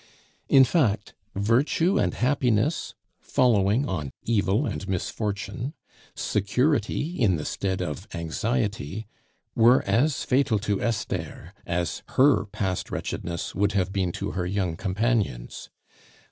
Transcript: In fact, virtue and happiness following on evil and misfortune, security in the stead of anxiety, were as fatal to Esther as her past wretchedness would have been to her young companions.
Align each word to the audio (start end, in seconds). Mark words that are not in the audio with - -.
In 0.49 0.63
fact, 0.63 1.13
virtue 1.35 1.99
and 1.99 2.15
happiness 2.15 2.95
following 3.19 3.87
on 3.87 4.09
evil 4.23 4.65
and 4.65 4.87
misfortune, 4.87 5.75
security 6.15 7.19
in 7.19 7.35
the 7.35 7.45
stead 7.45 7.83
of 7.83 8.07
anxiety, 8.15 9.05
were 9.53 9.83
as 9.83 10.23
fatal 10.23 10.57
to 10.57 10.81
Esther 10.81 11.53
as 11.67 12.01
her 12.17 12.45
past 12.45 12.89
wretchedness 12.89 13.53
would 13.53 13.73
have 13.73 13.93
been 13.93 14.11
to 14.13 14.31
her 14.31 14.47
young 14.47 14.75
companions. 14.75 15.69